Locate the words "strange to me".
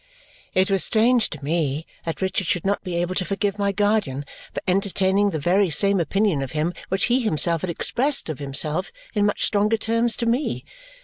0.83-1.85